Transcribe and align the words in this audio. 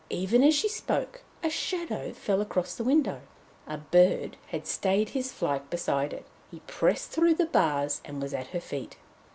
Even 0.09 0.41
as 0.41 0.55
she 0.55 0.67
spoke, 0.67 1.21
a 1.43 1.49
shadow 1.51 2.11
fell 2.11 2.41
across 2.41 2.73
the 2.73 2.83
window. 2.83 3.21
A 3.67 3.77
bird 3.77 4.35
had 4.47 4.65
stayed 4.65 5.09
his 5.09 5.31
flight 5.31 5.69
beside 5.69 6.11
it; 6.11 6.25
he 6.49 6.61
pressed 6.61 7.11
through 7.11 7.35
the 7.35 7.45
bars 7.45 8.01
and 8.03 8.19
was 8.19 8.33
at 8.33 8.47
her 8.47 8.61
feet. 8.61 8.97